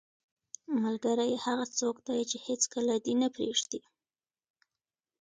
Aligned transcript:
ملګری 0.81 1.33
هغه 1.45 1.65
څوک 1.79 1.95
دی 2.07 2.19
چې 2.29 2.37
هیڅکله 2.47 2.93
دې 3.05 3.13
نه 3.21 3.27
پرېږدي. 3.35 3.81